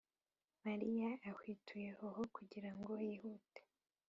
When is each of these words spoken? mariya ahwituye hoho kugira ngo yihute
mariya 0.65 1.09
ahwituye 1.29 1.89
hoho 1.99 2.21
kugira 2.35 2.69
ngo 2.77 2.91
yihute 3.05 3.61